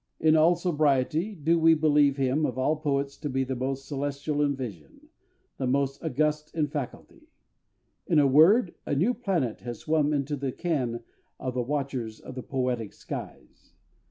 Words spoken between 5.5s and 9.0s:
the most august in faculty.... In a word, a